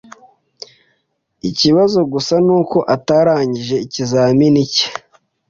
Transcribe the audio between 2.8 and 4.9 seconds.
atarangije ikizamini cye.